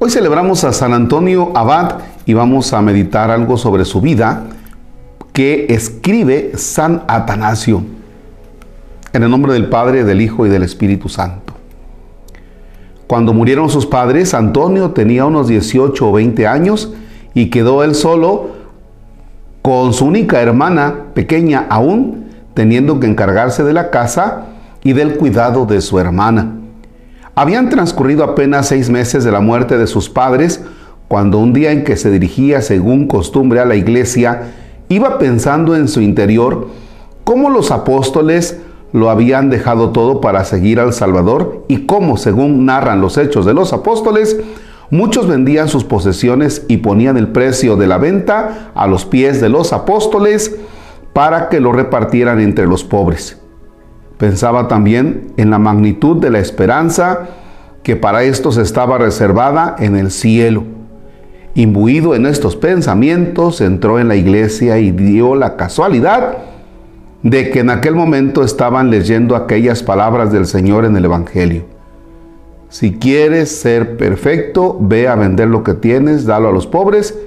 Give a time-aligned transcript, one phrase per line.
[0.00, 4.44] Hoy celebramos a San Antonio Abad y vamos a meditar algo sobre su vida
[5.32, 7.82] que escribe San Atanasio.
[9.12, 11.52] En el nombre del Padre, del Hijo y del Espíritu Santo.
[13.08, 16.92] Cuando murieron sus padres, Antonio tenía unos 18 o 20 años
[17.34, 18.50] y quedó él solo
[19.62, 24.44] con su única hermana, pequeña aún, teniendo que encargarse de la casa
[24.84, 26.57] y del cuidado de su hermana.
[27.38, 30.60] Habían transcurrido apenas seis meses de la muerte de sus padres,
[31.06, 34.54] cuando un día en que se dirigía según costumbre a la iglesia,
[34.88, 36.66] iba pensando en su interior
[37.22, 38.58] cómo los apóstoles
[38.92, 43.54] lo habían dejado todo para seguir al Salvador y cómo, según narran los hechos de
[43.54, 44.36] los apóstoles,
[44.90, 49.48] muchos vendían sus posesiones y ponían el precio de la venta a los pies de
[49.48, 50.56] los apóstoles
[51.12, 53.37] para que lo repartieran entre los pobres.
[54.18, 57.28] Pensaba también en la magnitud de la esperanza
[57.84, 60.64] que para estos estaba reservada en el cielo.
[61.54, 66.38] Imbuido en estos pensamientos, entró en la iglesia y dio la casualidad
[67.22, 71.64] de que en aquel momento estaban leyendo aquellas palabras del Señor en el Evangelio.
[72.68, 77.18] Si quieres ser perfecto, ve a vender lo que tienes, dalo a los pobres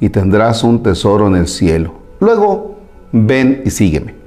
[0.00, 1.94] y tendrás un tesoro en el cielo.
[2.20, 2.74] Luego,
[3.12, 4.23] ven y sígueme.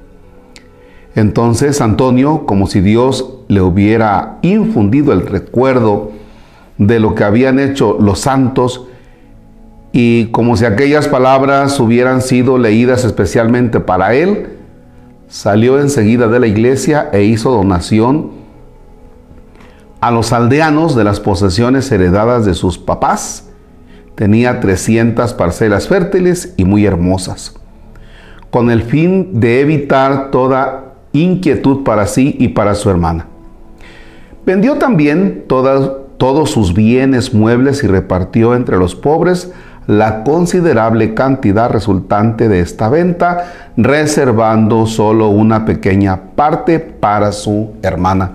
[1.17, 6.11] Entonces Antonio, como si Dios le hubiera infundido el recuerdo
[6.77, 8.85] de lo que habían hecho los santos
[9.91, 14.57] y como si aquellas palabras hubieran sido leídas especialmente para él,
[15.27, 18.29] salió enseguida de la iglesia e hizo donación
[19.99, 23.49] a los aldeanos de las posesiones heredadas de sus papás.
[24.13, 27.55] Tenía 300 parcelas fértiles y muy hermosas,
[28.51, 33.27] con el fin de evitar toda inquietud para sí y para su hermana.
[34.45, 39.51] Vendió también todos sus bienes muebles y repartió entre los pobres
[39.87, 48.31] la considerable cantidad resultante de esta venta, reservando solo una pequeña parte para su hermana.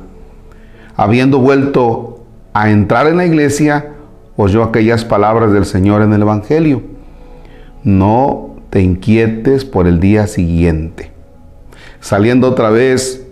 [0.96, 2.24] Habiendo vuelto
[2.54, 3.92] a entrar en la iglesia,
[4.36, 6.82] oyó aquellas palabras del Señor en el Evangelio.
[7.84, 11.12] No te inquietes por el día siguiente
[12.02, 13.24] Saliendo otra vez,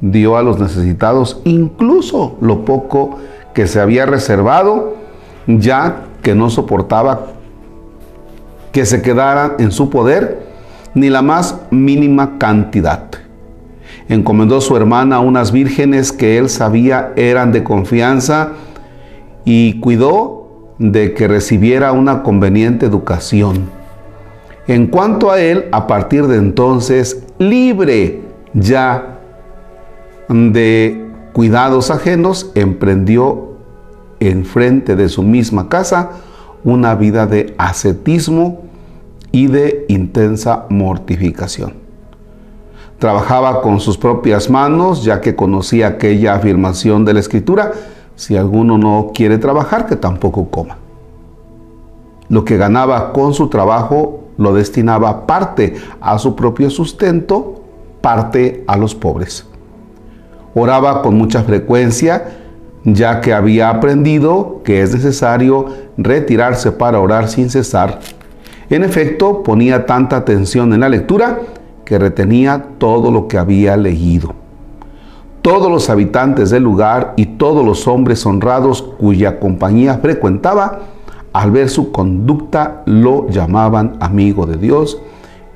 [0.00, 3.18] dio a los necesitados incluso lo poco
[3.54, 4.96] que se había reservado,
[5.46, 7.28] ya que no soportaba
[8.72, 10.44] que se quedara en su poder
[10.92, 13.04] ni la más mínima cantidad.
[14.08, 18.54] Encomendó su hermana a unas vírgenes que él sabía eran de confianza
[19.44, 23.70] y cuidó de que recibiera una conveniente educación.
[24.68, 28.22] En cuanto a él, a partir de entonces, libre
[28.52, 29.20] ya
[30.28, 33.56] de cuidados ajenos, emprendió
[34.18, 36.10] en frente de su misma casa
[36.64, 38.62] una vida de ascetismo
[39.30, 41.74] y de intensa mortificación.
[42.98, 47.72] Trabajaba con sus propias manos, ya que conocía aquella afirmación de la Escritura,
[48.16, 50.78] si alguno no quiere trabajar, que tampoco coma.
[52.28, 57.62] Lo que ganaba con su trabajo lo destinaba parte a su propio sustento,
[58.00, 59.46] parte a los pobres.
[60.54, 62.38] Oraba con mucha frecuencia,
[62.84, 65.66] ya que había aprendido que es necesario
[65.96, 68.00] retirarse para orar sin cesar.
[68.70, 71.40] En efecto, ponía tanta atención en la lectura
[71.84, 74.34] que retenía todo lo que había leído.
[75.42, 80.80] Todos los habitantes del lugar y todos los hombres honrados cuya compañía frecuentaba
[81.36, 85.02] al ver su conducta lo llamaban amigo de Dios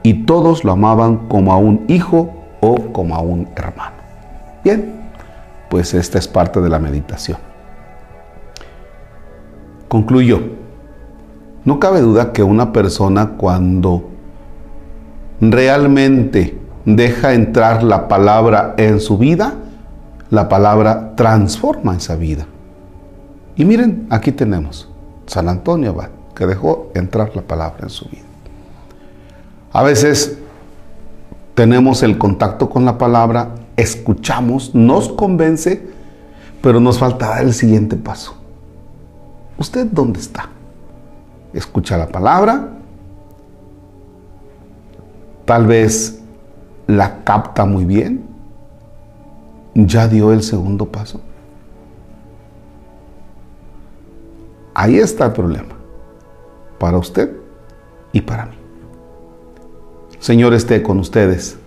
[0.03, 3.97] y todos lo amaban como a un hijo o como a un hermano.
[4.63, 4.93] Bien,
[5.71, 7.39] pues esta es parte de la meditación.
[9.89, 10.41] Concluyo.
[11.65, 14.11] No cabe duda que una persona cuando
[15.41, 19.55] realmente deja entrar la palabra en su vida,
[20.29, 22.45] la palabra transforma esa vida.
[23.57, 24.90] Y miren, aquí tenemos
[25.31, 28.25] San Antonio Abad, que dejó entrar la palabra en su vida.
[29.73, 30.39] A veces
[31.55, 35.89] tenemos el contacto con la palabra, escuchamos, nos convence,
[36.61, 38.35] pero nos falta el siguiente paso.
[39.57, 40.49] ¿Usted dónde está?
[41.53, 42.71] Escucha la palabra,
[45.45, 46.21] tal vez
[46.89, 48.27] la capta muy bien,
[49.77, 51.21] ya dio el segundo paso.
[54.81, 55.75] Ahí está el problema.
[56.79, 57.33] Para usted
[58.13, 58.55] y para mí.
[60.21, 61.59] Señor esté con ustedes.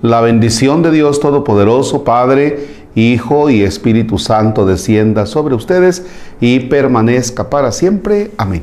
[0.00, 6.06] La bendición de Dios Todopoderoso, Padre, Hijo y Espíritu Santo descienda sobre ustedes
[6.40, 8.30] y permanezca para siempre.
[8.36, 8.62] Amén.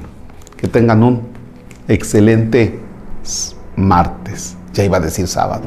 [0.56, 1.24] Que tengan un
[1.90, 2.80] excelente
[3.76, 4.56] martes.
[4.72, 5.64] Ya iba a decir sábado.